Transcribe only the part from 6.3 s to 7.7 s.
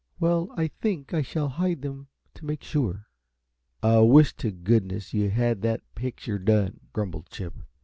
done," grumbled Chip.